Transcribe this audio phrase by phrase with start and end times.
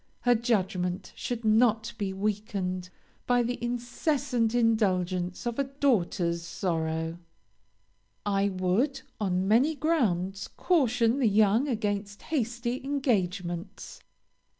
[0.21, 2.89] Her judgment should not be weakened
[3.27, 7.17] by the incessant indulgence of a daughter's sorrows.
[8.25, 13.99] "I would, on many grounds, caution the young against hasty engagements.